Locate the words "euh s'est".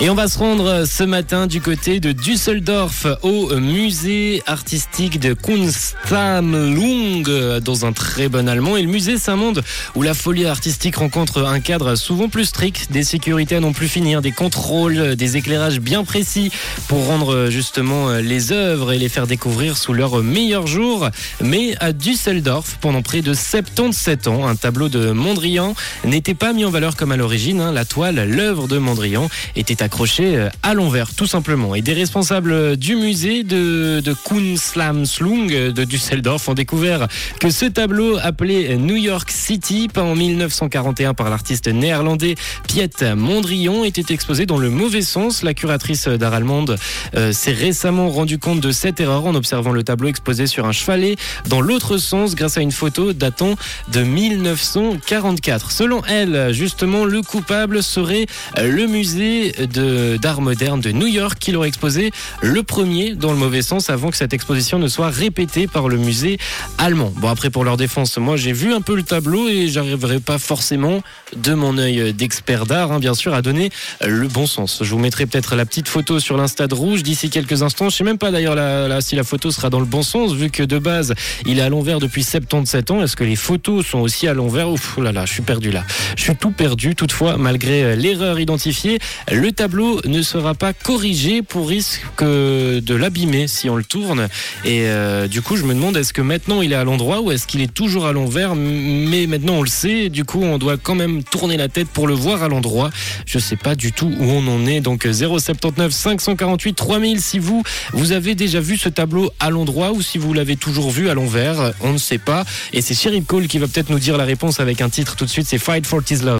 47.16-47.52